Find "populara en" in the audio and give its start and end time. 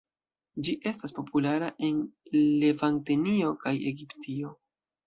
1.17-2.01